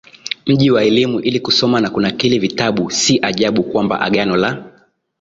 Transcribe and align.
mji 0.45 0.71
wa 0.71 0.83
elimu 0.83 1.19
ili 1.19 1.39
kusoma 1.39 1.81
na 1.81 1.89
kunakili 1.89 2.39
vitabu 2.39 2.91
Si 2.91 3.19
ajabu 3.21 3.63
kwamba 3.63 4.01
Agano 4.01 4.37
la 4.37 4.71